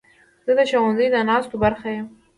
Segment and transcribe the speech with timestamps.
[0.45, 2.07] زه د ښوونځي د ناستو برخه یم.